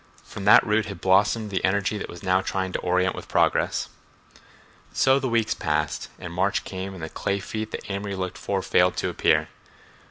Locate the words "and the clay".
6.95-7.39